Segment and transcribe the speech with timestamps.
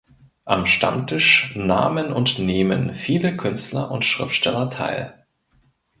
[0.45, 5.25] Am Stammtisch nahmen und nehmen viele Künstler und Schriftsteller teil.